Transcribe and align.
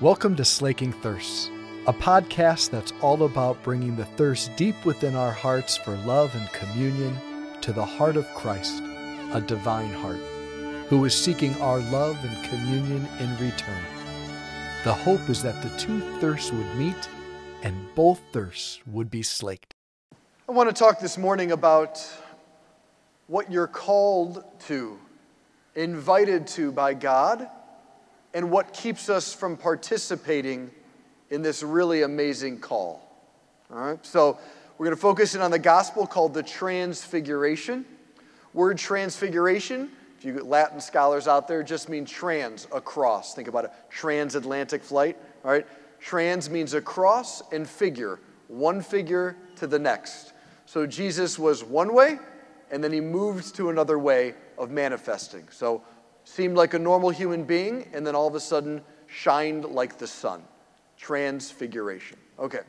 Welcome 0.00 0.36
to 0.36 0.44
Slaking 0.44 0.92
Thirsts, 0.92 1.50
a 1.88 1.92
podcast 1.92 2.70
that's 2.70 2.92
all 3.02 3.24
about 3.24 3.60
bringing 3.64 3.96
the 3.96 4.04
thirst 4.04 4.54
deep 4.54 4.84
within 4.84 5.16
our 5.16 5.32
hearts 5.32 5.76
for 5.76 5.96
love 5.96 6.32
and 6.36 6.48
communion 6.52 7.18
to 7.62 7.72
the 7.72 7.84
heart 7.84 8.16
of 8.16 8.24
Christ, 8.32 8.80
a 9.32 9.42
divine 9.44 9.92
heart, 9.92 10.20
who 10.86 11.04
is 11.04 11.16
seeking 11.16 11.60
our 11.60 11.80
love 11.80 12.16
and 12.24 12.44
communion 12.48 13.08
in 13.18 13.30
return. 13.44 13.82
The 14.84 14.94
hope 14.94 15.28
is 15.28 15.42
that 15.42 15.60
the 15.64 15.76
two 15.76 15.98
thirsts 16.20 16.52
would 16.52 16.76
meet 16.76 17.08
and 17.64 17.92
both 17.96 18.20
thirsts 18.32 18.78
would 18.86 19.10
be 19.10 19.24
slaked. 19.24 19.74
I 20.48 20.52
want 20.52 20.68
to 20.68 20.74
talk 20.76 21.00
this 21.00 21.18
morning 21.18 21.50
about 21.50 22.00
what 23.26 23.50
you're 23.50 23.66
called 23.66 24.44
to, 24.68 24.96
invited 25.74 26.46
to 26.46 26.70
by 26.70 26.94
God 26.94 27.50
and 28.34 28.50
what 28.50 28.72
keeps 28.72 29.08
us 29.08 29.32
from 29.32 29.56
participating 29.56 30.70
in 31.30 31.42
this 31.42 31.62
really 31.62 32.02
amazing 32.02 32.58
call. 32.58 33.02
All 33.70 33.78
right, 33.78 34.06
so 34.06 34.38
we're 34.76 34.86
going 34.86 34.96
to 34.96 35.00
focus 35.00 35.34
in 35.34 35.40
on 35.40 35.50
the 35.50 35.58
gospel 35.58 36.06
called 36.06 36.34
the 36.34 36.42
Transfiguration. 36.42 37.84
Word 38.54 38.78
transfiguration, 38.78 39.90
if 40.18 40.24
you 40.24 40.32
get 40.32 40.46
Latin 40.46 40.80
scholars 40.80 41.28
out 41.28 41.46
there, 41.46 41.62
just 41.62 41.88
means 41.88 42.10
trans, 42.10 42.66
across. 42.72 43.34
Think 43.34 43.46
about 43.46 43.66
a 43.66 43.72
transatlantic 43.90 44.82
flight. 44.82 45.16
All 45.44 45.50
right, 45.50 45.66
trans 46.00 46.48
means 46.48 46.74
across 46.74 47.42
and 47.52 47.68
figure, 47.68 48.18
one 48.48 48.80
figure 48.80 49.36
to 49.56 49.66
the 49.66 49.78
next. 49.78 50.32
So 50.64 50.86
Jesus 50.86 51.38
was 51.38 51.62
one 51.62 51.94
way, 51.94 52.18
and 52.70 52.82
then 52.82 52.92
he 52.92 53.00
moved 53.00 53.54
to 53.56 53.68
another 53.68 53.98
way 53.98 54.34
of 54.56 54.70
manifesting. 54.70 55.46
So 55.50 55.82
seemed 56.28 56.56
like 56.56 56.74
a 56.74 56.78
normal 56.78 57.10
human 57.10 57.42
being, 57.42 57.88
and 57.92 58.06
then 58.06 58.14
all 58.14 58.28
of 58.28 58.34
a 58.34 58.40
sudden 58.40 58.82
shined 59.06 59.64
like 59.64 59.98
the 59.98 60.06
sun. 60.06 60.42
Transfiguration. 60.98 62.18
Okay. 62.38 62.60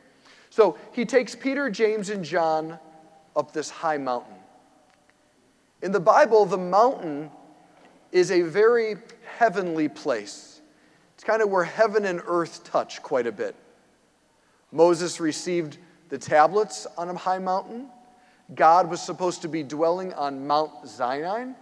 So 0.48 0.78
he 0.92 1.04
takes 1.04 1.34
Peter, 1.34 1.68
James, 1.68 2.08
and 2.10 2.24
John 2.24 2.78
up 3.36 3.52
this 3.52 3.68
high 3.68 3.98
mountain. 3.98 4.34
In 5.82 5.92
the 5.92 6.00
Bible, 6.00 6.46
the 6.46 6.58
mountain 6.58 7.30
is 8.12 8.30
a 8.30 8.42
very 8.42 8.96
heavenly 9.36 9.88
place. 9.88 10.62
It's 11.14 11.22
kind 11.22 11.42
of 11.42 11.50
where 11.50 11.64
heaven 11.64 12.06
and 12.06 12.22
earth 12.26 12.64
touch 12.64 13.02
quite 13.02 13.26
a 13.26 13.32
bit. 13.32 13.54
Moses 14.72 15.20
received 15.20 15.78
the 16.08 16.18
tablets 16.18 16.86
on 16.96 17.08
a 17.10 17.14
high 17.14 17.38
mountain. 17.38 17.88
God 18.54 18.90
was 18.90 19.02
supposed 19.02 19.42
to 19.42 19.48
be 19.48 19.62
dwelling 19.62 20.12
on 20.14 20.46
Mount 20.46 20.88
Sinai. 20.88 21.52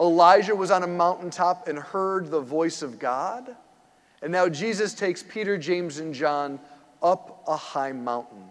Elijah 0.00 0.56
was 0.56 0.70
on 0.70 0.82
a 0.82 0.86
mountaintop 0.86 1.68
and 1.68 1.78
heard 1.78 2.30
the 2.30 2.40
voice 2.40 2.82
of 2.82 2.98
God. 2.98 3.54
And 4.22 4.32
now 4.32 4.48
Jesus 4.48 4.94
takes 4.94 5.22
Peter, 5.22 5.56
James, 5.56 5.98
and 5.98 6.14
John 6.14 6.58
up 7.02 7.44
a 7.46 7.56
high 7.56 7.92
mountain. 7.92 8.44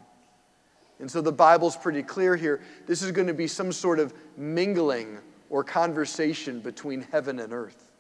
And 1.00 1.10
so 1.10 1.22
the 1.22 1.32
Bible's 1.32 1.76
pretty 1.76 2.04
clear 2.04 2.36
here. 2.36 2.62
This 2.86 3.02
is 3.02 3.12
going 3.12 3.28
to 3.28 3.34
be 3.34 3.48
some 3.48 3.72
sort 3.72 4.00
of 4.00 4.14
mingling 4.38 5.18
or 5.50 5.64
conversation 5.64 6.60
between 6.60 7.02
heaven 7.12 7.40
and 7.40 7.52
earth. 7.52 7.92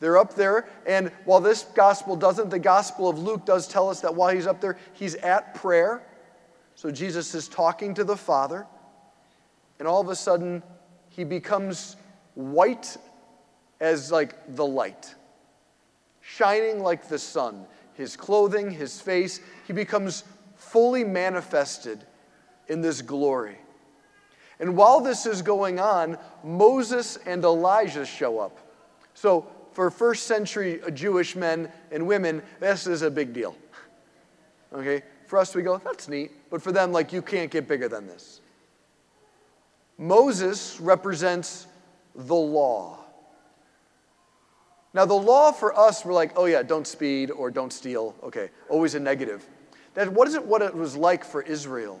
They're 0.00 0.18
up 0.18 0.34
there, 0.34 0.68
and 0.84 1.12
while 1.26 1.40
this 1.40 1.62
gospel 1.62 2.16
doesn't, 2.16 2.50
the 2.50 2.58
gospel 2.58 3.08
of 3.08 3.20
Luke 3.20 3.44
does 3.44 3.68
tell 3.68 3.88
us 3.88 4.00
that 4.00 4.14
while 4.14 4.34
he's 4.34 4.48
up 4.48 4.60
there, 4.60 4.76
he's 4.94 5.14
at 5.16 5.54
prayer. 5.54 6.02
So 6.74 6.90
Jesus 6.90 7.36
is 7.36 7.46
talking 7.46 7.94
to 7.94 8.02
the 8.02 8.16
Father, 8.16 8.66
and 9.78 9.86
all 9.86 10.00
of 10.00 10.08
a 10.08 10.16
sudden, 10.16 10.62
he 11.14 11.24
becomes 11.24 11.96
white 12.34 12.96
as 13.80 14.10
like 14.10 14.56
the 14.56 14.66
light, 14.66 15.14
shining 16.20 16.80
like 16.80 17.08
the 17.08 17.18
sun. 17.18 17.66
His 17.94 18.16
clothing, 18.16 18.70
his 18.70 19.00
face, 19.00 19.40
he 19.66 19.74
becomes 19.74 20.24
fully 20.56 21.04
manifested 21.04 22.04
in 22.68 22.80
this 22.80 23.02
glory. 23.02 23.58
And 24.58 24.76
while 24.76 25.00
this 25.00 25.26
is 25.26 25.42
going 25.42 25.78
on, 25.78 26.16
Moses 26.42 27.18
and 27.26 27.44
Elijah 27.44 28.06
show 28.06 28.38
up. 28.38 28.58
So, 29.14 29.46
for 29.72 29.90
first 29.90 30.26
century 30.26 30.80
Jewish 30.94 31.36
men 31.36 31.70
and 31.90 32.06
women, 32.06 32.42
this 32.60 32.86
is 32.86 33.02
a 33.02 33.10
big 33.10 33.32
deal. 33.32 33.56
Okay? 34.74 35.02
For 35.26 35.38
us, 35.38 35.54
we 35.54 35.60
go, 35.60 35.76
that's 35.76 36.08
neat. 36.08 36.32
But 36.48 36.62
for 36.62 36.72
them, 36.72 36.92
like, 36.92 37.12
you 37.12 37.20
can't 37.20 37.50
get 37.50 37.68
bigger 37.68 37.88
than 37.88 38.06
this. 38.06 38.40
Moses 40.02 40.80
represents 40.80 41.68
the 42.16 42.34
law. 42.34 42.98
Now, 44.92 45.06
the 45.06 45.14
law 45.14 45.52
for 45.52 45.78
us, 45.78 46.04
we're 46.04 46.12
like, 46.12 46.32
oh 46.34 46.46
yeah, 46.46 46.64
don't 46.64 46.86
speed 46.88 47.30
or 47.30 47.52
don't 47.52 47.72
steal. 47.72 48.16
Okay, 48.22 48.50
always 48.68 48.96
a 48.96 49.00
negative. 49.00 49.46
That 49.94 50.12
wasn't 50.12 50.46
what 50.46 50.60
it 50.60 50.74
was 50.74 50.96
like 50.96 51.24
for 51.24 51.42
Israel. 51.42 52.00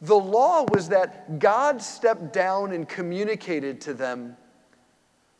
The 0.00 0.16
law 0.16 0.64
was 0.72 0.90
that 0.90 1.40
God 1.40 1.82
stepped 1.82 2.32
down 2.32 2.70
and 2.70 2.88
communicated 2.88 3.80
to 3.82 3.94
them 3.94 4.36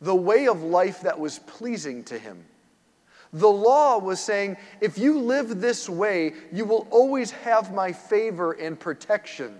the 0.01 0.15
way 0.15 0.47
of 0.47 0.61
life 0.61 1.01
that 1.01 1.17
was 1.17 1.39
pleasing 1.39 2.03
to 2.05 2.19
Him. 2.19 2.43
The 3.31 3.49
law 3.49 3.99
was 3.99 4.19
saying, 4.19 4.57
if 4.81 4.97
you 4.97 5.17
live 5.19 5.61
this 5.61 5.87
way, 5.87 6.33
you 6.51 6.65
will 6.65 6.87
always 6.89 7.31
have 7.31 7.73
my 7.73 7.93
favor 7.93 8.51
and 8.51 8.77
protection. 8.77 9.57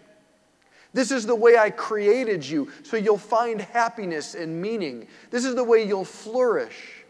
This 0.94 1.12
is 1.12 1.26
the 1.26 1.36
way 1.36 1.58
I 1.58 1.70
created 1.70 2.46
you, 2.46 2.72
so 2.84 2.98
you'll 2.98 3.18
find 3.18 3.62
happiness 3.62 4.34
and 4.34 4.62
meaning. 4.62 5.08
This 5.30 5.46
is 5.46 5.56
the 5.56 5.64
way 5.64 5.84
you'll 5.84 6.06
flourish. 6.06 7.06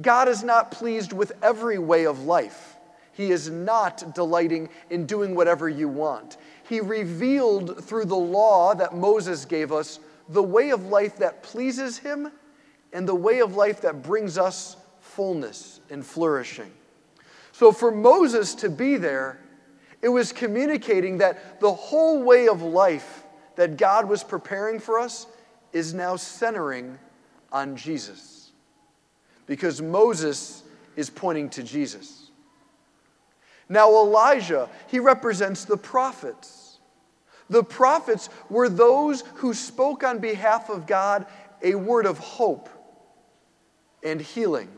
God 0.00 0.28
is 0.28 0.42
not 0.42 0.70
pleased 0.70 1.12
with 1.12 1.32
every 1.42 1.78
way 1.78 2.06
of 2.06 2.24
life. 2.24 2.76
He 3.12 3.32
is 3.32 3.50
not 3.50 4.14
delighting 4.14 4.68
in 4.88 5.06
doing 5.06 5.34
whatever 5.34 5.68
you 5.68 5.88
want. 5.88 6.36
He 6.68 6.80
revealed 6.80 7.84
through 7.84 8.06
the 8.06 8.14
law 8.14 8.74
that 8.74 8.94
Moses 8.94 9.44
gave 9.44 9.72
us 9.72 9.98
the 10.28 10.42
way 10.42 10.70
of 10.70 10.86
life 10.86 11.16
that 11.16 11.42
pleases 11.42 11.98
Him 11.98 12.30
and 12.92 13.06
the 13.06 13.14
way 13.14 13.40
of 13.40 13.56
life 13.56 13.80
that 13.82 14.02
brings 14.02 14.38
us 14.38 14.76
fullness 15.00 15.80
and 15.90 16.06
flourishing. 16.06 16.70
So 17.52 17.72
for 17.72 17.90
Moses 17.90 18.54
to 18.56 18.70
be 18.70 18.96
there, 18.96 19.40
it 20.02 20.08
was 20.08 20.32
communicating 20.32 21.18
that 21.18 21.60
the 21.60 21.72
whole 21.72 22.22
way 22.22 22.48
of 22.48 22.62
life 22.62 23.24
that 23.56 23.76
God 23.76 24.08
was 24.08 24.24
preparing 24.24 24.78
for 24.80 24.98
us 24.98 25.26
is 25.72 25.92
now 25.92 26.16
centering 26.16 26.98
on 27.52 27.76
Jesus. 27.76 28.52
Because 29.46 29.82
Moses 29.82 30.62
is 30.96 31.10
pointing 31.10 31.50
to 31.50 31.62
Jesus. 31.62 32.30
Now, 33.68 33.90
Elijah, 33.90 34.68
he 34.88 34.98
represents 34.98 35.64
the 35.64 35.76
prophets. 35.76 36.78
The 37.48 37.62
prophets 37.62 38.28
were 38.48 38.68
those 38.68 39.22
who 39.36 39.54
spoke 39.54 40.02
on 40.02 40.18
behalf 40.18 40.70
of 40.70 40.86
God 40.86 41.26
a 41.62 41.74
word 41.74 42.06
of 42.06 42.18
hope 42.18 42.68
and 44.02 44.20
healing. 44.20 44.68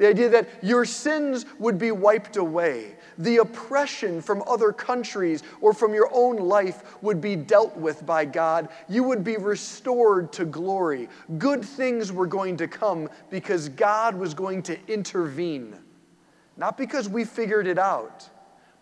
The 0.00 0.08
idea 0.08 0.30
that 0.30 0.48
your 0.62 0.86
sins 0.86 1.44
would 1.58 1.78
be 1.78 1.90
wiped 1.92 2.38
away, 2.38 2.94
the 3.18 3.36
oppression 3.36 4.22
from 4.22 4.42
other 4.46 4.72
countries 4.72 5.42
or 5.60 5.74
from 5.74 5.92
your 5.92 6.08
own 6.10 6.36
life 6.36 7.02
would 7.02 7.20
be 7.20 7.36
dealt 7.36 7.76
with 7.76 8.06
by 8.06 8.24
God. 8.24 8.70
You 8.88 9.02
would 9.04 9.22
be 9.22 9.36
restored 9.36 10.32
to 10.32 10.46
glory. 10.46 11.10
Good 11.36 11.62
things 11.62 12.12
were 12.12 12.26
going 12.26 12.56
to 12.56 12.66
come 12.66 13.10
because 13.28 13.68
God 13.68 14.14
was 14.14 14.32
going 14.32 14.62
to 14.62 14.78
intervene. 14.90 15.76
Not 16.56 16.78
because 16.78 17.06
we 17.06 17.24
figured 17.24 17.66
it 17.66 17.78
out, 17.78 18.26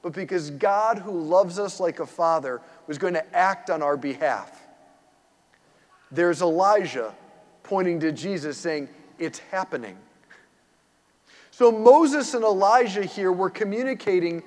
but 0.03 0.13
because 0.13 0.51
God, 0.51 0.99
who 0.99 1.21
loves 1.21 1.59
us 1.59 1.81
like 1.81 1.99
a 1.99 2.07
father, 2.07 2.61
was 2.87 2.97
going 2.97 3.15
to 3.15 3.37
act 3.37 3.71
on 3.71 3.83
our 3.83 3.97
behalf. 3.97 4.69
There's 6.13 6.43
Elijah 6.43 7.13
pointing 7.65 7.99
to 7.99 8.13
Jesus 8.13 8.57
saying, 8.57 8.89
It's 9.19 9.41
happening. 9.41 9.99
So 11.59 11.73
Moses 11.73 12.35
and 12.35 12.45
Elijah 12.45 13.05
here 13.05 13.33
were 13.33 13.51
communicating 13.51 14.45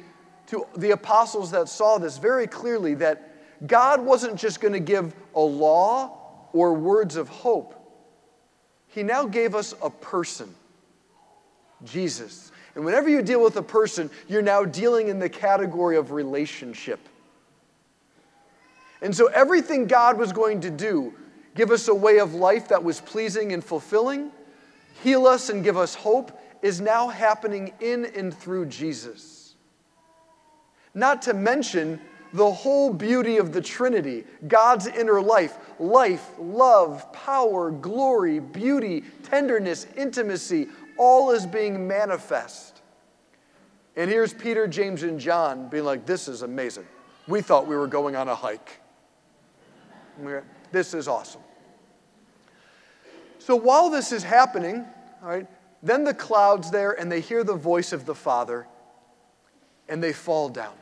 to 0.47 0.65
the 0.77 0.91
apostles 0.91 1.51
that 1.51 1.67
saw 1.67 1.97
this 1.97 2.17
very 2.17 2.47
clearly 2.47 2.93
that 2.93 3.35
God 3.67 3.99
wasn't 3.99 4.37
just 4.37 4.61
going 4.61 4.71
to 4.71 4.79
give 4.79 5.13
a 5.35 5.41
law 5.41 6.47
or 6.53 6.73
words 6.73 7.17
of 7.17 7.27
hope. 7.27 7.75
He 8.87 9.03
now 9.03 9.25
gave 9.25 9.55
us 9.55 9.75
a 9.83 9.89
person, 9.89 10.55
Jesus. 11.83 12.53
And 12.75 12.85
whenever 12.85 13.09
you 13.09 13.21
deal 13.21 13.43
with 13.43 13.57
a 13.57 13.61
person, 13.61 14.09
you're 14.29 14.41
now 14.41 14.63
dealing 14.63 15.09
in 15.09 15.19
the 15.19 15.27
category 15.27 15.97
of 15.97 16.11
relationship. 16.11 17.01
And 19.01 19.13
so 19.13 19.25
everything 19.25 19.85
God 19.85 20.17
was 20.17 20.31
going 20.31 20.61
to 20.61 20.69
do, 20.69 21.13
give 21.55 21.71
us 21.71 21.89
a 21.89 21.93
way 21.93 22.19
of 22.19 22.35
life 22.35 22.69
that 22.69 22.85
was 22.85 23.01
pleasing 23.01 23.51
and 23.51 23.61
fulfilling, 23.61 24.31
heal 25.03 25.27
us 25.27 25.49
and 25.49 25.61
give 25.61 25.75
us 25.75 25.93
hope, 25.93 26.37
is 26.61 26.81
now 26.81 27.07
happening 27.07 27.73
in 27.79 28.05
and 28.05 28.33
through 28.33 28.67
Jesus. 28.67 29.55
Not 30.93 31.21
to 31.23 31.33
mention 31.33 31.99
the 32.33 32.51
whole 32.51 32.93
beauty 32.93 33.37
of 33.37 33.51
the 33.51 33.61
Trinity, 33.61 34.23
God's 34.47 34.87
inner 34.87 35.21
life 35.21 35.57
life, 35.79 36.29
love, 36.39 37.11
power, 37.11 37.71
glory, 37.71 38.39
beauty, 38.39 39.03
tenderness, 39.23 39.87
intimacy, 39.97 40.67
all 40.97 41.31
is 41.31 41.45
being 41.45 41.87
manifest. 41.87 42.81
And 43.95 44.09
here's 44.09 44.33
Peter, 44.33 44.67
James, 44.67 45.03
and 45.03 45.19
John 45.19 45.67
being 45.69 45.83
like, 45.83 46.05
This 46.05 46.27
is 46.27 46.43
amazing. 46.43 46.85
We 47.27 47.41
thought 47.41 47.67
we 47.67 47.75
were 47.75 47.87
going 47.87 48.15
on 48.15 48.29
a 48.29 48.35
hike. 48.35 48.79
This 50.71 50.93
is 50.93 51.07
awesome. 51.07 51.41
So 53.39 53.55
while 53.55 53.89
this 53.89 54.11
is 54.11 54.23
happening, 54.23 54.85
all 55.21 55.29
right, 55.29 55.47
then 55.83 56.03
the 56.03 56.13
cloud's 56.13 56.71
there 56.71 56.91
and 56.91 57.11
they 57.11 57.21
hear 57.21 57.43
the 57.43 57.55
voice 57.55 57.91
of 57.93 58.05
the 58.05 58.15
Father 58.15 58.67
and 59.89 60.01
they 60.01 60.13
fall 60.13 60.49
down. 60.49 60.73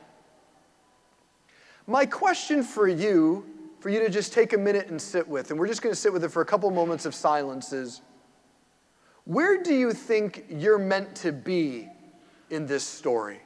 My 1.86 2.06
question 2.06 2.62
for 2.62 2.86
you, 2.86 3.44
for 3.80 3.88
you 3.88 4.00
to 4.00 4.10
just 4.10 4.32
take 4.32 4.52
a 4.52 4.58
minute 4.58 4.88
and 4.88 5.00
sit 5.00 5.26
with, 5.26 5.50
and 5.50 5.58
we're 5.58 5.66
just 5.66 5.82
going 5.82 5.92
to 5.92 6.00
sit 6.00 6.12
with 6.12 6.22
it 6.22 6.28
for 6.28 6.42
a 6.42 6.46
couple 6.46 6.70
moments 6.70 7.06
of 7.06 7.14
silence, 7.14 7.72
is 7.72 8.02
where 9.24 9.62
do 9.62 9.74
you 9.74 9.92
think 9.92 10.44
you're 10.48 10.78
meant 10.78 11.14
to 11.16 11.32
be 11.32 11.88
in 12.50 12.66
this 12.66 12.84
story? 12.84 13.40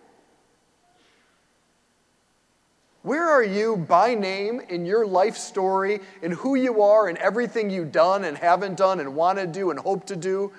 Where 3.03 3.29
are 3.29 3.45
you 3.45 3.77
by 3.77 4.15
name 4.15 4.61
in 4.61 4.87
your 4.87 5.07
life 5.07 5.37
story, 5.37 6.01
in 6.23 6.33
who 6.33 6.55
you 6.55 6.81
are, 6.83 7.09
and 7.09 7.19
everything 7.19 7.69
you've 7.69 7.93
done 7.93 8.25
and 8.25 8.37
haven't 8.37 8.79
done 8.79 8.99
and 8.99 9.15
want 9.15 9.39
to 9.39 9.47
do 9.47 9.71
and 9.71 9.79
hope 9.79 10.07
to 10.07 10.17
do? 10.17 10.53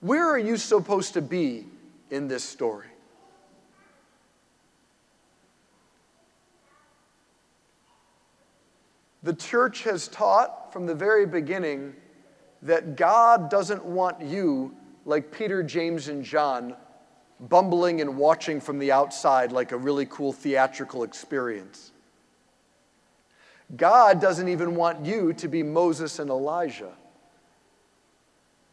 Where 0.00 0.28
are 0.28 0.38
you 0.38 0.56
supposed 0.56 1.14
to 1.14 1.22
be 1.22 1.66
in 2.10 2.28
this 2.28 2.44
story? 2.44 2.88
The 9.22 9.34
church 9.34 9.82
has 9.82 10.06
taught 10.06 10.72
from 10.72 10.86
the 10.86 10.94
very 10.94 11.26
beginning 11.26 11.94
that 12.62 12.96
God 12.96 13.50
doesn't 13.50 13.84
want 13.84 14.22
you, 14.22 14.74
like 15.04 15.32
Peter, 15.32 15.62
James, 15.62 16.08
and 16.08 16.22
John, 16.22 16.76
bumbling 17.40 18.00
and 18.00 18.16
watching 18.16 18.60
from 18.60 18.78
the 18.78 18.92
outside 18.92 19.50
like 19.50 19.72
a 19.72 19.76
really 19.76 20.06
cool 20.06 20.32
theatrical 20.32 21.02
experience. 21.02 21.90
God 23.76 24.20
doesn't 24.20 24.48
even 24.48 24.76
want 24.76 25.04
you 25.04 25.32
to 25.32 25.48
be 25.48 25.62
Moses 25.62 26.18
and 26.20 26.30
Elijah. 26.30 26.92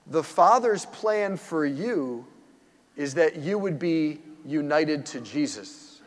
The 0.07 0.23
Father's 0.23 0.85
plan 0.85 1.37
for 1.37 1.65
you 1.65 2.25
is 2.95 3.13
that 3.15 3.37
you 3.37 3.57
would 3.57 3.79
be 3.79 4.21
united 4.45 5.05
to 5.07 5.21
Jesus. 5.21 6.01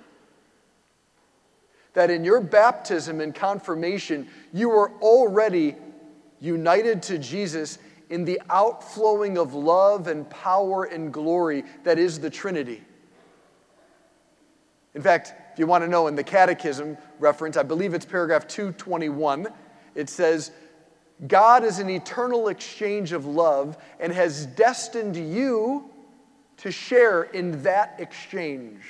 That 1.95 2.11
in 2.11 2.25
your 2.25 2.41
baptism 2.41 3.21
and 3.21 3.35
confirmation, 3.35 4.29
you 4.53 4.71
are 4.71 4.93
already 5.01 5.77
united 6.41 7.03
to 7.05 7.19
Jesus 7.19 7.79
in 8.11 8.25
the 8.25 8.41
outflowing 8.51 9.39
of 9.39 9.55
love 9.55 10.07
and 10.07 10.29
power 10.29 10.85
and 10.85 11.13
glory 11.13 11.65
that 11.85 11.99
is 11.99 12.21
the 12.21 12.31
Trinity. 12.31 12.83
In 14.95 15.03
fact, 15.03 15.35
if 15.53 15.59
you 15.59 15.67
want 15.67 15.85
to 15.85 15.89
know 15.89 16.07
in 16.07 16.15
the 16.15 16.25
Catechism 16.25 16.97
reference, 17.19 17.57
I 17.57 17.63
believe 17.63 17.95
it's 17.95 18.07
paragraph 18.07 18.47
221, 18.47 19.49
it 19.95 20.09
says, 20.09 20.53
God 21.27 21.65
is 21.65 21.79
an 21.79 21.89
eternal 21.89 22.49
exchange 22.49 23.13
of 23.13 23.25
love 23.25 23.79
and 23.99 24.13
has 24.13 24.47
destined 24.47 25.17
you 25.17 25.91
to 26.59 26.71
share 26.71 27.23
in 27.23 27.63
that 27.63 27.97
exchange. 27.99 28.83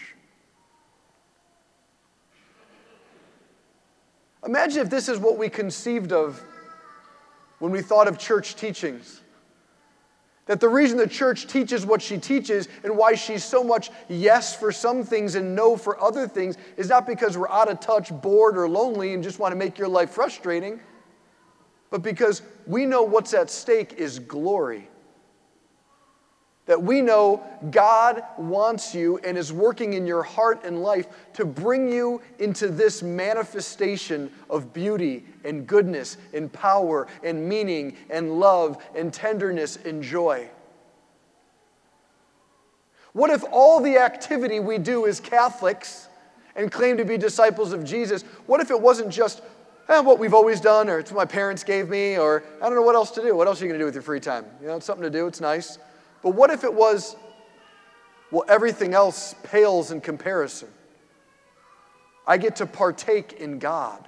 Imagine 4.45 4.83
if 4.83 4.91
this 4.91 5.09
is 5.09 5.19
what 5.19 5.39
we 5.39 5.49
conceived 5.49 6.13
of 6.13 6.43
when 7.59 7.73
we 7.73 7.83
thought 7.83 8.09
of 8.09 8.19
church 8.19 8.57
teachings. 8.57 9.21
That 10.47 10.61
the 10.61 10.69
reason 10.69 10.99
the 10.99 11.09
church 11.09 11.49
teaches 11.49 11.85
what 11.85 12.01
she 12.01 12.19
teaches 12.19 12.69
and 12.85 12.97
why 12.97 13.15
she's 13.15 13.43
so 13.43 13.65
much 13.65 13.91
yes 14.09 14.55
for 14.55 14.71
some 14.71 15.03
things 15.03 15.35
and 15.35 15.57
no 15.57 15.77
for 15.77 16.01
other 16.01 16.29
things 16.29 16.57
is 16.77 16.89
not 16.89 17.07
because 17.07 17.37
we're 17.37 17.51
out 17.51 17.69
of 17.69 17.81
touch, 17.81 18.13
bored, 18.23 18.57
or 18.57 18.69
lonely 18.69 19.15
and 19.15 19.25
just 19.25 19.41
want 19.41 19.51
to 19.51 19.57
make 19.57 19.77
your 19.77 19.89
life 19.89 20.11
frustrating, 20.11 20.79
but 21.91 22.03
because 22.03 22.43
we 22.67 22.87
know 22.87 23.03
what's 23.03 23.35
at 23.35 23.51
stake 23.51 23.95
is 23.95 24.19
glory. 24.19 24.89
That 26.67 26.83
we 26.83 27.01
know 27.01 27.45
God 27.71 28.25
wants 28.37 28.93
you 28.93 29.19
and 29.19 29.39
is 29.39 29.53
working 29.53 29.93
in 29.93 30.05
your 30.05 30.25
heart 30.25 30.65
and 30.65 30.83
life 30.83 31.07
to 31.35 31.45
bring 31.45 31.91
you 31.93 32.21
into 32.41 32.67
this 32.67 33.05
manifestation 33.05 34.33
of 34.51 34.73
beauty 34.73 35.25
and 35.45 35.65
goodness 35.65 36.17
and 36.35 36.53
power 36.53 37.07
and 37.23 37.49
meaning 37.49 37.97
and 38.11 38.41
love 38.41 38.83
and 38.97 39.13
tenderness 39.13 39.77
and 39.77 40.03
joy. 40.03 40.51
What 43.13 43.31
if 43.31 43.45
all 43.53 43.81
the 43.81 43.99
activity 43.99 44.59
we 44.59 44.79
do 44.79 45.07
as 45.07 45.21
Catholics 45.21 46.09
and 46.57 46.73
claim 46.73 46.97
to 46.97 47.05
be 47.05 47.17
disciples 47.17 47.73
of 47.73 47.85
Jesus, 47.85 48.23
what 48.47 48.61
if 48.61 48.71
it 48.71 48.81
wasn't 48.81 49.11
just 49.11 49.41
eh, 49.89 50.01
what 50.01 50.19
we've 50.19 50.35
always 50.35 50.61
done 50.61 50.89
or 50.89 50.99
it's 50.99 51.11
what 51.11 51.19
my 51.19 51.25
parents 51.25 51.65
gave 51.65 51.89
me 51.89 52.19
or 52.19 52.43
I 52.61 52.67
don't 52.67 52.75
know 52.75 52.83
what 52.83 52.95
else 52.95 53.11
to 53.13 53.23
do? 53.23 53.35
What 53.35 53.47
else 53.47 53.61
are 53.61 53.65
you 53.65 53.69
going 53.69 53.79
to 53.79 53.83
do 53.83 53.87
with 53.87 53.95
your 53.95 54.03
free 54.03 54.21
time? 54.21 54.45
You 54.61 54.69
know, 54.69 54.77
it's 54.77 54.87
something 54.87 55.05
to 55.05 55.11
do, 55.11 55.27
it's 55.27 55.41
nice. 55.41 55.79
But 56.23 56.31
what 56.31 56.51
if 56.51 56.65
it 56.65 56.73
was, 56.73 57.17
well, 58.31 58.45
everything 58.49 58.95
else 58.95 59.35
pales 59.43 59.91
in 59.91 60.01
comparison? 60.01 60.69
I 62.27 62.39
get 62.39 62.57
to 62.57 62.67
partake 62.67 63.35
in 63.35 63.59
God. 63.59 64.07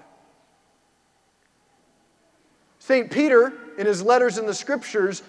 St. 2.81 3.11
Peter, 3.11 3.53
in 3.77 3.87
his 3.87 4.03
letters 4.03 4.39
in 4.39 4.47
the 4.47 4.55
scriptures, 4.55 5.23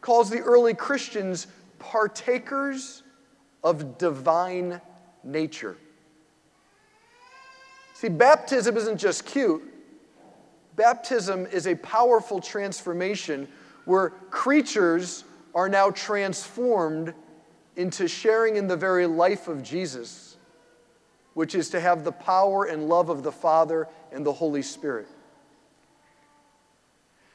calls 0.00 0.30
the 0.30 0.40
early 0.40 0.74
Christians 0.74 1.46
partakers 1.78 3.02
of 3.64 3.98
divine 3.98 4.80
nature. 5.24 5.76
See, 7.94 8.08
baptism 8.08 8.76
isn't 8.76 8.98
just 8.98 9.26
cute. 9.26 9.62
Baptism 10.80 11.46
is 11.52 11.66
a 11.66 11.74
powerful 11.74 12.40
transformation 12.40 13.46
where 13.84 14.08
creatures 14.30 15.24
are 15.54 15.68
now 15.68 15.90
transformed 15.90 17.12
into 17.76 18.08
sharing 18.08 18.56
in 18.56 18.66
the 18.66 18.78
very 18.78 19.06
life 19.06 19.46
of 19.46 19.62
Jesus, 19.62 20.38
which 21.34 21.54
is 21.54 21.68
to 21.68 21.80
have 21.80 22.02
the 22.02 22.12
power 22.12 22.64
and 22.64 22.88
love 22.88 23.10
of 23.10 23.22
the 23.22 23.30
Father 23.30 23.88
and 24.10 24.24
the 24.24 24.32
Holy 24.32 24.62
Spirit. 24.62 25.06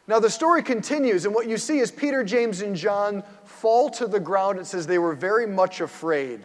Now, 0.07 0.19
the 0.19 0.31
story 0.31 0.63
continues, 0.63 1.25
and 1.25 1.35
what 1.35 1.47
you 1.47 1.59
see 1.59 1.77
is 1.77 1.91
Peter, 1.91 2.23
James, 2.23 2.61
and 2.61 2.75
John 2.75 3.21
fall 3.43 3.91
to 3.91 4.07
the 4.07 4.19
ground. 4.19 4.57
It 4.57 4.65
says 4.65 4.87
they 4.87 4.97
were 4.97 5.13
very 5.13 5.45
much 5.45 5.81
afraid. 5.81 6.41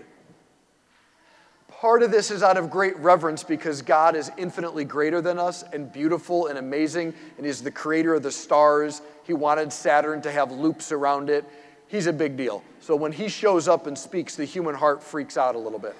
Part 1.81 2.03
of 2.03 2.10
this 2.10 2.31
is 2.31 2.43
out 2.43 2.58
of 2.58 2.69
great 2.69 2.94
reverence 2.99 3.43
because 3.43 3.81
God 3.81 4.15
is 4.15 4.31
infinitely 4.37 4.84
greater 4.84 5.22
than 5.22 5.39
us 5.39 5.65
and 5.72 5.91
beautiful 5.91 6.49
and 6.49 6.58
amazing, 6.58 7.15
and 7.39 7.46
He's 7.46 7.63
the 7.63 7.70
creator 7.70 8.13
of 8.13 8.22
the 8.22 8.31
stars. 8.31 9.01
He 9.25 9.32
wanted 9.32 9.72
Saturn 9.72 10.20
to 10.20 10.31
have 10.31 10.53
loops 10.53 10.93
around 10.93 11.31
it, 11.31 11.43
he's 11.89 12.06
a 12.06 12.13
big 12.13 12.37
deal. 12.37 12.63
So 12.81 12.94
when 12.94 13.13
he 13.13 13.31
shows 13.31 13.67
up 13.67 13.87
and 13.87 13.96
speaks, 13.96 14.37
the 14.37 14.44
human 14.44 14.75
heart 14.75 15.03
freaks 15.03 15.39
out 15.39 15.55
a 15.55 15.58
little 15.58 15.79
bit, 15.79 15.96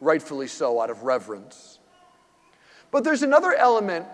rightfully 0.00 0.46
so, 0.46 0.80
out 0.80 0.88
of 0.88 1.02
reverence. 1.02 1.80
But 2.90 3.04
there's 3.04 3.22
another 3.22 3.52
element 3.52 4.06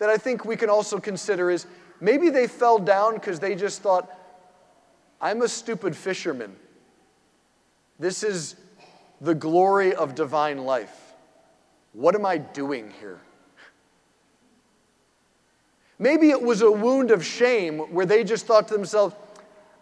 that 0.00 0.10
I 0.10 0.18
think 0.18 0.44
we 0.44 0.54
can 0.54 0.68
also 0.68 1.00
consider 1.00 1.50
is 1.50 1.66
maybe 1.98 2.28
they 2.28 2.46
fell 2.46 2.78
down 2.78 3.14
because 3.14 3.40
they 3.40 3.54
just 3.54 3.80
thought, 3.80 4.10
I'm 5.18 5.40
a 5.40 5.48
stupid 5.48 5.96
fisherman. 5.96 6.56
This 7.98 8.22
is 8.22 8.56
the 9.20 9.34
glory 9.34 9.94
of 9.94 10.14
divine 10.14 10.64
life. 10.64 11.14
What 11.92 12.14
am 12.14 12.24
I 12.24 12.38
doing 12.38 12.92
here? 13.00 13.20
Maybe 15.98 16.30
it 16.30 16.40
was 16.40 16.62
a 16.62 16.70
wound 16.70 17.10
of 17.10 17.24
shame 17.24 17.78
where 17.92 18.06
they 18.06 18.24
just 18.24 18.46
thought 18.46 18.68
to 18.68 18.74
themselves, 18.74 19.14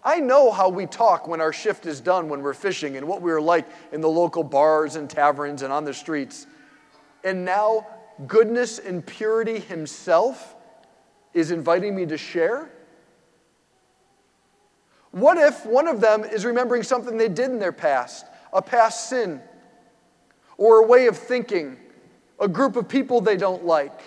I 0.03 0.19
know 0.19 0.51
how 0.51 0.69
we 0.69 0.87
talk 0.87 1.29
when 1.29 1.41
our 1.41 1.53
shift 1.53 1.87
is 1.87 2.01
done 2.01 2.29
when 2.29 2.43
we're 2.43 2.55
fishing 2.55 2.97
and 2.97 3.07
what 3.07 3.23
we 3.23 3.31
are 3.31 3.41
like 3.41 3.67
in 3.93 4.01
the 4.01 4.09
local 4.09 4.43
bars 4.43 4.97
and 4.97 5.09
taverns 5.09 5.63
and 5.63 5.73
on 5.73 5.85
the 5.85 5.95
streets. 5.95 6.47
And 7.23 7.45
now, 7.45 7.87
goodness 8.27 8.79
and 8.79 9.07
purity 9.07 9.61
Himself 9.61 10.57
is 11.35 11.51
inviting 11.51 11.95
me 11.95 12.07
to 12.07 12.17
share? 12.17 12.71
What 15.11 15.39
if 15.39 15.65
one 15.65 15.89
of 15.89 16.01
them 16.01 16.25
is 16.25 16.45
remembering 16.45 16.83
something 16.83 17.17
they 17.17 17.29
did 17.29 17.51
in 17.51 17.59
their 17.59 17.73
past, 17.73 18.27
a 18.53 18.63
past 18.63 19.09
sin, 19.09 19.41
or 20.57 20.83
a 20.83 20.87
way 20.87 21.07
of 21.07 21.17
thinking, 21.17 21.77
a 22.41 22.49
group 22.49 22.77
of 22.77 22.89
people 22.89 23.21
they 23.21 23.37
don't 23.37 23.65
like? 23.65 24.01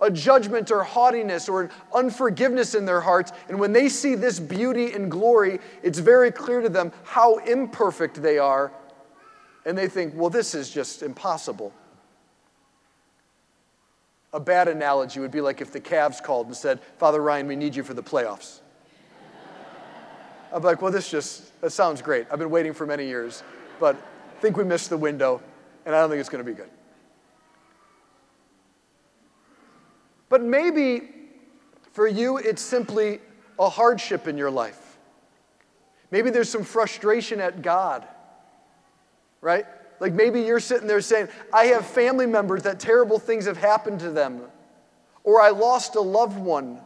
a 0.00 0.10
judgment 0.10 0.70
or 0.70 0.82
haughtiness 0.82 1.48
or 1.48 1.62
an 1.62 1.70
unforgiveness 1.94 2.74
in 2.74 2.84
their 2.84 3.00
hearts. 3.00 3.32
And 3.48 3.58
when 3.58 3.72
they 3.72 3.88
see 3.88 4.14
this 4.14 4.38
beauty 4.38 4.92
and 4.92 5.10
glory, 5.10 5.60
it's 5.82 5.98
very 5.98 6.30
clear 6.30 6.60
to 6.60 6.68
them 6.68 6.92
how 7.04 7.38
imperfect 7.38 8.22
they 8.22 8.38
are. 8.38 8.72
And 9.64 9.76
they 9.76 9.88
think, 9.88 10.14
well, 10.14 10.30
this 10.30 10.54
is 10.54 10.70
just 10.70 11.02
impossible. 11.02 11.72
A 14.32 14.40
bad 14.40 14.68
analogy 14.68 15.20
would 15.20 15.30
be 15.30 15.40
like 15.40 15.60
if 15.60 15.72
the 15.72 15.80
Cavs 15.80 16.22
called 16.22 16.48
and 16.48 16.56
said, 16.56 16.80
Father 16.98 17.22
Ryan, 17.22 17.46
we 17.46 17.56
need 17.56 17.74
you 17.74 17.82
for 17.82 17.94
the 17.94 18.02
playoffs. 18.02 18.60
I'm 20.52 20.62
like, 20.62 20.82
well, 20.82 20.92
this 20.92 21.08
just, 21.08 21.58
that 21.60 21.70
sounds 21.70 22.02
great. 22.02 22.26
I've 22.30 22.40
been 22.40 22.50
waiting 22.50 22.74
for 22.74 22.84
many 22.84 23.06
years, 23.06 23.42
but 23.80 23.96
I 23.96 24.40
think 24.40 24.56
we 24.56 24.64
missed 24.64 24.90
the 24.90 24.96
window, 24.96 25.40
and 25.86 25.94
I 25.94 26.00
don't 26.00 26.10
think 26.10 26.20
it's 26.20 26.28
going 26.28 26.44
to 26.44 26.50
be 26.50 26.56
good. 26.56 26.70
But 30.28 30.42
maybe 30.42 31.10
for 31.92 32.08
you, 32.08 32.38
it's 32.38 32.62
simply 32.62 33.20
a 33.58 33.68
hardship 33.68 34.26
in 34.26 34.36
your 34.36 34.50
life. 34.50 34.98
Maybe 36.10 36.30
there's 36.30 36.48
some 36.48 36.64
frustration 36.64 37.40
at 37.40 37.62
God, 37.62 38.06
right? 39.40 39.66
Like 40.00 40.12
maybe 40.12 40.42
you're 40.42 40.60
sitting 40.60 40.86
there 40.86 41.00
saying, 41.00 41.28
I 41.52 41.66
have 41.66 41.86
family 41.86 42.26
members 42.26 42.64
that 42.64 42.80
terrible 42.80 43.18
things 43.18 43.46
have 43.46 43.56
happened 43.56 44.00
to 44.00 44.10
them, 44.10 44.42
or 45.22 45.40
I 45.40 45.50
lost 45.50 45.94
a 45.94 46.00
loved 46.00 46.38
one. 46.38 46.80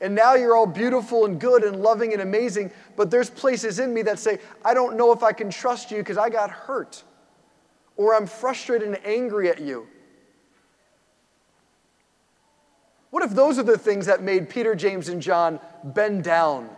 And 0.00 0.14
now 0.14 0.34
you're 0.34 0.54
all 0.54 0.66
beautiful 0.66 1.24
and 1.24 1.40
good 1.40 1.64
and 1.64 1.80
loving 1.82 2.12
and 2.12 2.20
amazing, 2.20 2.70
but 2.96 3.10
there's 3.10 3.30
places 3.30 3.78
in 3.78 3.94
me 3.94 4.02
that 4.02 4.18
say, 4.18 4.38
I 4.64 4.74
don't 4.74 4.96
know 4.96 5.12
if 5.12 5.22
I 5.22 5.32
can 5.32 5.50
trust 5.50 5.90
you 5.90 5.98
because 5.98 6.18
I 6.18 6.28
got 6.28 6.50
hurt, 6.50 7.02
or 7.96 8.14
I'm 8.14 8.26
frustrated 8.26 8.88
and 8.88 8.98
angry 9.06 9.48
at 9.48 9.60
you. 9.60 9.86
What 13.10 13.24
if 13.24 13.30
those 13.30 13.58
are 13.58 13.62
the 13.62 13.78
things 13.78 14.04
that 14.06 14.22
made 14.22 14.50
Peter, 14.50 14.74
James, 14.74 15.08
and 15.08 15.22
John 15.22 15.58
bend 15.82 16.24
down 16.24 16.68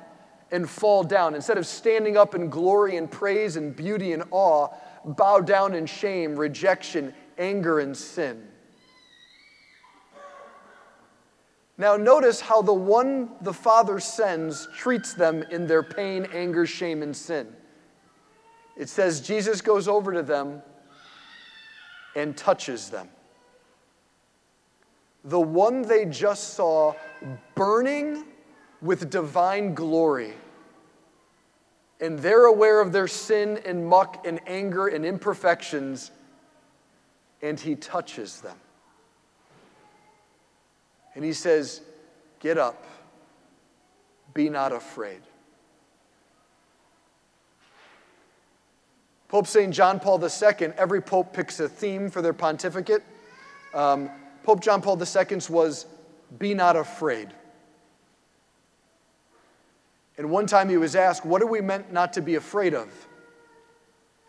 and 0.53 0.71
fall 0.71 1.03
down? 1.03 1.35
Instead 1.35 1.59
of 1.59 1.67
standing 1.67 2.17
up 2.17 2.37
in 2.37 2.49
glory 2.49 2.97
and 2.97 3.11
praise 3.11 3.57
and 3.57 3.75
beauty 3.75 4.13
and 4.13 4.23
awe, 4.31 4.69
bow 5.05 5.41
down 5.41 5.75
in 5.75 5.87
shame, 5.87 6.37
rejection, 6.37 7.13
anger, 7.39 7.81
and 7.81 7.97
sin. 7.97 8.47
Now, 11.79 11.97
notice 11.97 12.41
how 12.41 12.61
the 12.61 12.75
one 12.75 13.31
the 13.41 13.53
Father 13.53 14.01
sends 14.01 14.69
treats 14.77 15.15
them 15.15 15.45
in 15.45 15.67
their 15.67 15.83
pain, 15.83 16.27
anger, 16.35 16.67
shame, 16.67 17.03
and 17.03 17.17
sin. 17.17 17.49
It 18.77 18.89
says 18.89 19.21
Jesus 19.21 19.61
goes 19.61 19.89
over 19.89 20.13
to 20.13 20.23
them 20.23 20.61
and 22.17 22.37
touches 22.37 22.91
them. 22.91 23.09
The 25.25 25.41
one 25.41 25.83
they 25.83 26.05
just 26.05 26.55
saw 26.55 26.95
burning 27.55 28.25
with 28.83 29.11
divine 29.11 29.75
glory 29.75 30.35
and 32.01 32.19
they're 32.19 32.45
aware 32.45 32.81
of 32.81 32.93
their 32.93 33.09
sin 33.09 33.61
and 33.65 33.87
muck 33.87 34.27
and 34.27 34.41
anger 34.47 34.87
and 34.87 35.05
imperfections, 35.05 36.11
and 37.43 37.59
he 37.59 37.75
touches 37.75 38.41
them. 38.41 38.57
And 41.15 41.25
he 41.25 41.33
says, 41.33 41.81
Get 42.41 42.59
up, 42.59 42.85
be 44.35 44.49
not 44.49 44.73
afraid. 44.73 45.21
Pope 49.29 49.47
St. 49.47 49.75
John 49.75 50.01
Paul 50.01 50.23
II, 50.23 50.69
every 50.79 51.03
pope 51.03 51.33
picks 51.35 51.61
a 51.61 51.69
theme 51.69 52.09
for 52.09 52.23
their 52.23 52.33
pontificate. 52.33 53.03
Um, 53.75 54.11
pope 54.43 54.61
John 54.61 54.81
Paul 54.81 54.99
II's 54.99 55.51
was, 55.51 55.87
Be 56.39 56.55
not 56.55 56.77
afraid. 56.77 57.29
And 60.17 60.31
one 60.31 60.47
time 60.47 60.69
he 60.69 60.77
was 60.77 60.97
asked, 60.97 61.25
What 61.25 61.43
are 61.43 61.47
we 61.47 61.61
meant 61.61 61.93
not 61.93 62.15
to 62.15 62.21
be 62.21 62.35
afraid 62.35 62.75
of? 62.75 62.89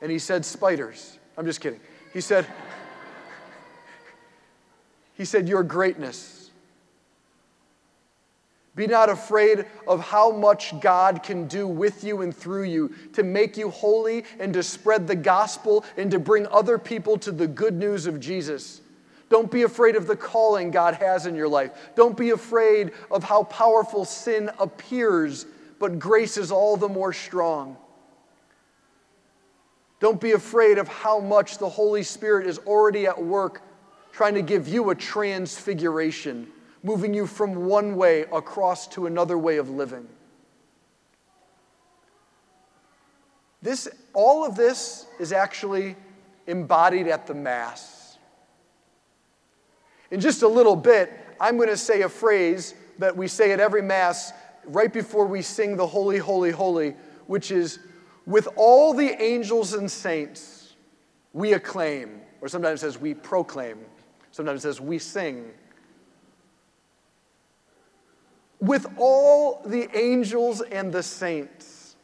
And 0.02 0.12
he 0.12 0.20
said, 0.20 0.46
Spiders. 0.46 1.18
I'm 1.38 1.46
just 1.46 1.62
kidding. 1.62 1.80
He 2.14 2.22
said, 2.22 2.46
He 5.16 5.26
said, 5.26 5.50
Your 5.50 5.64
greatness. 5.64 6.39
Be 8.80 8.88
not 8.88 9.10
afraid 9.10 9.66
of 9.90 10.00
how 10.00 10.32
much 10.32 10.80
God 10.80 11.22
can 11.22 11.50
do 11.50 11.68
with 11.68 12.02
you 12.02 12.22
and 12.22 12.34
through 12.34 12.64
you 12.64 12.96
to 13.12 13.24
make 13.24 13.58
you 13.58 13.72
holy 13.72 14.24
and 14.40 14.54
to 14.54 14.64
spread 14.64 15.06
the 15.06 15.18
gospel 15.18 15.84
and 15.98 16.10
to 16.12 16.18
bring 16.18 16.48
other 16.48 16.78
people 16.78 17.18
to 17.18 17.34
the 17.34 17.46
good 17.46 17.74
news 17.74 18.06
of 18.06 18.22
Jesus. 18.22 18.80
Don't 19.30 19.52
be 19.52 19.64
afraid 19.64 19.98
of 19.98 20.08
the 20.08 20.16
calling 20.16 20.72
God 20.72 20.94
has 20.94 21.26
in 21.26 21.36
your 21.36 21.50
life. 21.50 21.72
Don't 21.98 22.16
be 22.16 22.30
afraid 22.30 22.94
of 23.12 23.22
how 23.22 23.44
powerful 23.44 24.06
sin 24.06 24.50
appears 24.60 25.46
but 25.78 26.00
grace 26.00 26.38
is 26.38 26.50
all 26.50 26.78
the 26.78 26.88
more 26.88 27.12
strong. 27.12 27.76
Don't 30.00 30.22
be 30.22 30.32
afraid 30.32 30.78
of 30.78 30.88
how 30.88 31.20
much 31.20 31.58
the 31.58 31.68
Holy 31.68 32.04
Spirit 32.04 32.48
is 32.48 32.60
already 32.60 33.08
at 33.08 33.22
work 33.22 33.62
trying 34.14 34.36
to 34.36 34.42
give 34.42 34.70
you 34.70 34.90
a 34.90 34.96
transfiguration, 34.96 36.48
moving 36.84 37.14
you 37.14 37.28
from 37.28 37.66
one 37.66 37.96
way 37.96 38.22
across 38.32 38.88
to 38.90 39.06
another 39.06 39.38
way 39.38 39.58
of 39.58 39.70
living. 39.70 40.08
This, 43.62 43.90
all 44.14 44.46
of 44.46 44.56
this 44.56 45.06
is 45.20 45.34
actually 45.34 45.96
embodied 46.48 47.08
at 47.08 47.28
the 47.28 47.34
Mass. 47.34 48.18
In 50.12 50.20
just 50.20 50.42
a 50.42 50.48
little 50.48 50.76
bit, 50.76 51.12
I'm 51.40 51.58
going 51.58 51.70
to 51.70 51.78
say 51.78 52.02
a 52.02 52.10
phrase 52.10 52.74
that 52.98 53.16
we 53.16 53.28
say 53.28 53.52
at 53.52 53.60
every 53.60 53.82
Mass 53.82 54.34
right 54.66 54.92
before 54.92 55.26
we 55.26 55.42
sing 55.42 55.76
the 55.78 55.86
Holy, 55.86 56.18
Holy, 56.18 56.52
Holy, 56.52 56.96
which 57.28 57.52
is, 57.52 57.80
with 58.26 58.48
all 58.56 58.94
the 58.94 59.22
angels 59.22 59.74
and 59.74 59.90
saints, 59.90 60.76
we 61.34 61.54
acclaim. 61.54 62.22
Or 62.42 62.48
sometimes 62.48 62.80
it 62.80 62.86
says 62.86 63.00
we 63.00 63.14
proclaim. 63.14 63.80
Sometimes 64.32 64.60
it 64.60 64.68
says 64.68 64.82
we 64.82 65.00
sing. 65.00 65.52
With 68.60 68.88
all 68.98 69.62
the 69.66 69.90
angels 69.98 70.62
and 70.62 70.92
the 70.92 71.04
saints, 71.04 71.96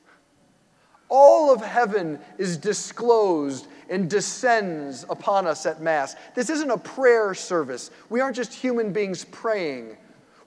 all 1.10 1.54
of 1.54 1.62
heaven 1.62 2.20
is 2.38 2.58
disclosed 2.58 3.68
and 3.90 4.10
descends 4.10 5.06
upon 5.10 5.46
us 5.46 5.66
at 5.66 5.82
Mass. 5.82 6.16
This 6.34 6.50
isn't 6.50 6.72
a 6.72 6.78
prayer 6.78 7.34
service. 7.34 7.92
We 8.10 8.22
aren't 8.22 8.36
just 8.36 8.54
human 8.54 8.92
beings 8.92 9.26
praying. 9.26 9.98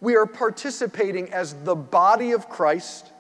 We 0.01 0.17
are 0.17 0.27
participating 0.27 1.33
as 1.33 1.55
the 1.65 1.77
body 1.77 2.33
of 2.33 2.49
Christ, 2.49 3.13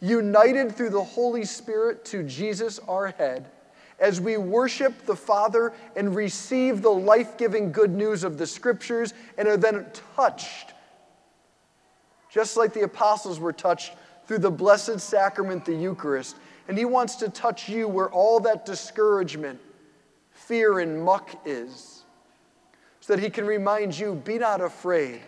united 0.00 0.74
through 0.74 0.90
the 0.90 1.02
Holy 1.02 1.44
Spirit 1.44 2.04
to 2.06 2.22
Jesus, 2.22 2.78
our 2.88 3.08
head, 3.08 3.50
as 3.98 4.20
we 4.20 4.36
worship 4.36 5.06
the 5.06 5.16
Father 5.16 5.72
and 5.96 6.14
receive 6.14 6.82
the 6.82 6.90
life 6.90 7.36
giving 7.36 7.72
good 7.72 7.90
news 7.90 8.24
of 8.24 8.38
the 8.38 8.46
Scriptures 8.46 9.14
and 9.38 9.48
are 9.48 9.56
then 9.56 9.86
touched, 10.14 10.74
just 12.36 12.58
like 12.58 12.74
the 12.74 12.82
apostles 12.82 13.40
were 13.40 13.50
touched 13.50 13.94
through 14.26 14.36
the 14.36 14.50
blessed 14.50 15.00
sacrament, 15.00 15.64
the 15.64 15.74
Eucharist. 15.74 16.36
And 16.68 16.76
He 16.76 16.84
wants 16.84 17.16
to 17.16 17.30
touch 17.30 17.66
you 17.66 17.88
where 17.88 18.10
all 18.10 18.40
that 18.40 18.66
discouragement, 18.66 19.58
fear, 20.32 20.80
and 20.80 21.02
muck 21.02 21.30
is, 21.46 22.02
so 23.00 23.14
that 23.16 23.22
He 23.22 23.30
can 23.30 23.46
remind 23.46 23.98
you 23.98 24.16
be 24.22 24.36
not 24.36 24.60
afraid. 24.60 25.22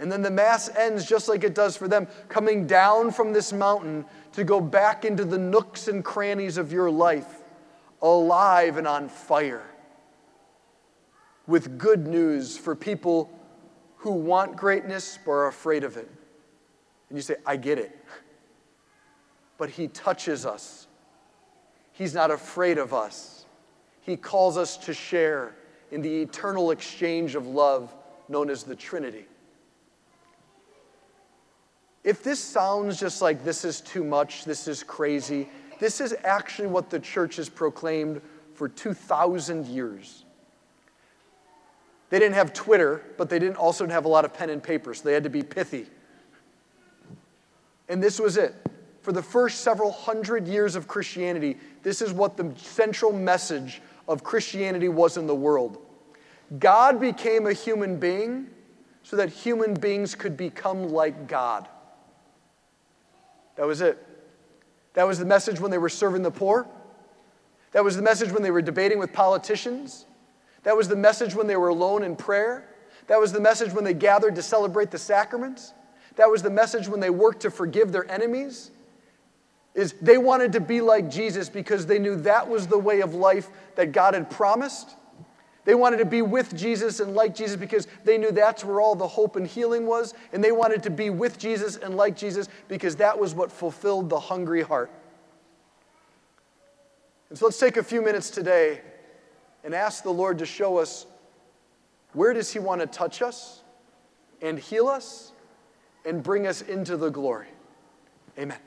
And 0.00 0.10
then 0.10 0.20
the 0.20 0.32
Mass 0.32 0.68
ends 0.68 1.06
just 1.06 1.28
like 1.28 1.44
it 1.44 1.54
does 1.54 1.76
for 1.76 1.86
them, 1.86 2.08
coming 2.28 2.66
down 2.66 3.12
from 3.12 3.32
this 3.32 3.52
mountain 3.52 4.04
to 4.32 4.42
go 4.42 4.60
back 4.60 5.04
into 5.04 5.24
the 5.24 5.38
nooks 5.38 5.86
and 5.86 6.04
crannies 6.04 6.56
of 6.56 6.72
your 6.72 6.90
life, 6.90 7.40
alive 8.02 8.78
and 8.78 8.88
on 8.88 9.08
fire, 9.08 9.70
with 11.46 11.78
good 11.78 12.08
news 12.08 12.58
for 12.58 12.74
people 12.74 13.30
who 14.02 14.10
want 14.10 14.56
greatness 14.56 15.16
but 15.24 15.30
are 15.30 15.46
afraid 15.46 15.84
of 15.84 15.96
it. 15.96 16.10
And 17.08 17.16
you 17.16 17.22
say, 17.22 17.36
I 17.46 17.56
get 17.56 17.78
it. 17.78 17.96
But 19.58 19.70
He 19.70 19.86
touches 19.86 20.44
us, 20.44 20.88
He's 21.92 22.12
not 22.12 22.32
afraid 22.32 22.78
of 22.78 22.92
us. 22.92 23.46
He 24.00 24.16
calls 24.16 24.56
us 24.58 24.76
to 24.78 24.92
share 24.92 25.54
in 25.92 26.02
the 26.02 26.22
eternal 26.22 26.72
exchange 26.72 27.36
of 27.36 27.46
love 27.46 27.94
known 28.28 28.50
as 28.50 28.64
the 28.64 28.74
Trinity. 28.74 29.26
If 32.02 32.24
this 32.24 32.40
sounds 32.40 32.98
just 32.98 33.22
like 33.22 33.44
this 33.44 33.64
is 33.64 33.80
too 33.80 34.02
much, 34.02 34.44
this 34.44 34.66
is 34.66 34.82
crazy, 34.82 35.48
this 35.78 36.00
is 36.00 36.16
actually 36.24 36.66
what 36.66 36.90
the 36.90 36.98
church 36.98 37.36
has 37.36 37.48
proclaimed 37.48 38.20
for 38.54 38.68
2,000 38.68 39.66
years. 39.66 40.21
They 42.12 42.18
didn't 42.18 42.34
have 42.34 42.52
Twitter, 42.52 43.00
but 43.16 43.30
they 43.30 43.38
didn't 43.38 43.56
also 43.56 43.88
have 43.88 44.04
a 44.04 44.08
lot 44.08 44.26
of 44.26 44.34
pen 44.34 44.50
and 44.50 44.62
paper, 44.62 44.92
so 44.92 45.02
they 45.02 45.14
had 45.14 45.22
to 45.22 45.30
be 45.30 45.42
pithy. 45.42 45.86
And 47.88 48.02
this 48.02 48.20
was 48.20 48.36
it. 48.36 48.54
For 49.00 49.12
the 49.12 49.22
first 49.22 49.62
several 49.62 49.90
hundred 49.90 50.46
years 50.46 50.76
of 50.76 50.86
Christianity, 50.86 51.56
this 51.82 52.02
is 52.02 52.12
what 52.12 52.36
the 52.36 52.52
central 52.58 53.14
message 53.14 53.80
of 54.08 54.22
Christianity 54.22 54.90
was 54.90 55.16
in 55.16 55.26
the 55.26 55.34
world. 55.34 55.78
God 56.58 57.00
became 57.00 57.46
a 57.46 57.54
human 57.54 57.96
being 57.96 58.48
so 59.04 59.16
that 59.16 59.30
human 59.30 59.72
beings 59.72 60.14
could 60.14 60.36
become 60.36 60.90
like 60.90 61.26
God. 61.26 61.66
That 63.56 63.66
was 63.66 63.80
it. 63.80 64.06
That 64.92 65.06
was 65.06 65.18
the 65.18 65.24
message 65.24 65.60
when 65.60 65.70
they 65.70 65.78
were 65.78 65.88
serving 65.88 66.20
the 66.20 66.30
poor. 66.30 66.66
That 67.70 67.82
was 67.82 67.96
the 67.96 68.02
message 68.02 68.32
when 68.32 68.42
they 68.42 68.50
were 68.50 68.60
debating 68.60 68.98
with 68.98 69.14
politicians. 69.14 70.04
That 70.64 70.76
was 70.76 70.88
the 70.88 70.96
message 70.96 71.34
when 71.34 71.46
they 71.46 71.56
were 71.56 71.68
alone 71.68 72.02
in 72.04 72.16
prayer. 72.16 72.68
That 73.08 73.18
was 73.18 73.32
the 73.32 73.40
message 73.40 73.72
when 73.72 73.84
they 73.84 73.94
gathered 73.94 74.36
to 74.36 74.42
celebrate 74.42 74.90
the 74.90 74.98
sacraments. 74.98 75.72
That 76.16 76.30
was 76.30 76.42
the 76.42 76.50
message 76.50 76.88
when 76.88 77.00
they 77.00 77.10
worked 77.10 77.42
to 77.42 77.50
forgive 77.50 77.92
their 77.92 78.08
enemies. 78.10 78.70
Is 79.74 79.94
they 80.02 80.18
wanted 80.18 80.52
to 80.52 80.60
be 80.60 80.80
like 80.80 81.10
Jesus 81.10 81.48
because 81.48 81.86
they 81.86 81.98
knew 81.98 82.16
that 82.16 82.48
was 82.48 82.66
the 82.66 82.78
way 82.78 83.00
of 83.00 83.14
life 83.14 83.48
that 83.74 83.92
God 83.92 84.14
had 84.14 84.30
promised. 84.30 84.90
They 85.64 85.74
wanted 85.74 85.98
to 85.98 86.04
be 86.04 86.22
with 86.22 86.54
Jesus 86.56 87.00
and 87.00 87.14
like 87.14 87.34
Jesus 87.34 87.56
because 87.56 87.86
they 88.04 88.18
knew 88.18 88.32
that's 88.32 88.64
where 88.64 88.80
all 88.80 88.94
the 88.94 89.06
hope 89.06 89.36
and 89.36 89.46
healing 89.46 89.86
was. 89.86 90.12
And 90.32 90.44
they 90.44 90.52
wanted 90.52 90.82
to 90.82 90.90
be 90.90 91.08
with 91.08 91.38
Jesus 91.38 91.76
and 91.76 91.96
like 91.96 92.16
Jesus 92.16 92.48
because 92.68 92.96
that 92.96 93.18
was 93.18 93.34
what 93.34 93.50
fulfilled 93.50 94.10
the 94.10 94.20
hungry 94.20 94.62
heart. 94.62 94.90
And 97.30 97.38
so 97.38 97.46
let's 97.46 97.58
take 97.58 97.78
a 97.78 97.82
few 97.82 98.02
minutes 98.02 98.28
today 98.28 98.82
and 99.64 99.74
ask 99.74 100.02
the 100.02 100.12
Lord 100.12 100.38
to 100.38 100.46
show 100.46 100.78
us 100.78 101.06
where 102.12 102.32
does 102.32 102.52
he 102.52 102.58
want 102.58 102.80
to 102.80 102.86
touch 102.86 103.22
us 103.22 103.62
and 104.40 104.58
heal 104.58 104.88
us 104.88 105.32
and 106.04 106.22
bring 106.22 106.46
us 106.46 106.62
into 106.62 106.96
the 106.96 107.10
glory. 107.10 107.48
Amen. 108.38 108.58